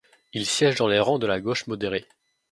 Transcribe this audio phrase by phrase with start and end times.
[0.33, 2.07] Il siège dans les rangs de la gauche modérée.